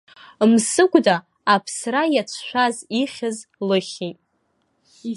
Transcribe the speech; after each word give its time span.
Мсыгәда 0.51 1.15
аԥсра 1.53 2.03
иацәшәаз 2.13 2.75
ихьыз, 3.01 3.37
лыхьит. 3.67 4.17